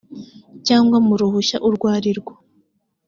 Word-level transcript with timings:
cyangwa 0.67 0.97
mu 1.07 1.13
ruhushya 1.19 1.57
urwo 1.67 1.85
arirwo 1.95 2.33